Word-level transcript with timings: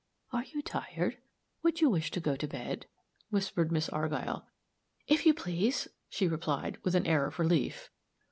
"Are 0.33 0.43
you 0.43 0.63
tired? 0.63 1.19
Would 1.61 1.79
you 1.79 1.87
wish 1.87 2.09
to 2.09 2.19
go 2.19 2.35
to 2.35 2.47
bed?" 2.47 2.87
whispered 3.29 3.71
Miss 3.71 3.87
Argyll. 3.87 4.47
"If 5.05 5.27
you 5.27 5.35
please," 5.35 5.89
she 6.09 6.27
replied, 6.27 6.79
with 6.83 6.95
an 6.95 7.05
air 7.05 7.27
of 7.27 7.37
relief. 7.37 7.91